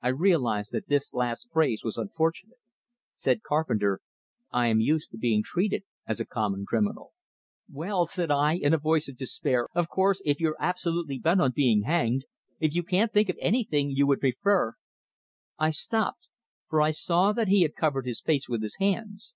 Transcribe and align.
I 0.00 0.08
realized 0.08 0.72
that 0.72 0.88
this 0.88 1.12
last 1.12 1.50
phrase 1.52 1.84
was 1.84 1.98
unfortunate. 1.98 2.56
Said 3.12 3.42
Carpenter: 3.42 4.00
"I 4.50 4.68
am 4.68 4.80
used 4.80 5.10
to 5.10 5.18
being 5.18 5.42
treated 5.42 5.82
as 6.06 6.18
a 6.18 6.24
common 6.24 6.64
criminal." 6.64 7.12
"Well," 7.70 8.06
said 8.06 8.30
I, 8.30 8.54
in 8.54 8.72
a 8.72 8.78
voice 8.78 9.06
of 9.10 9.18
despair, 9.18 9.68
"of 9.74 9.90
course, 9.90 10.22
if 10.24 10.40
you're 10.40 10.56
absolutely 10.58 11.18
bent 11.18 11.42
on 11.42 11.52
being 11.54 11.82
hanged 11.82 12.24
if 12.58 12.74
you 12.74 12.82
can't 12.82 13.12
think 13.12 13.28
of 13.28 13.36
anything 13.38 13.90
you 13.90 14.06
would 14.06 14.20
prefer" 14.20 14.76
I 15.58 15.68
stopped, 15.68 16.28
for 16.70 16.80
I 16.80 16.90
saw 16.90 17.34
that 17.34 17.48
he 17.48 17.60
had 17.60 17.76
covered 17.76 18.06
his 18.06 18.22
face 18.22 18.48
with 18.48 18.62
his 18.62 18.76
hands. 18.76 19.34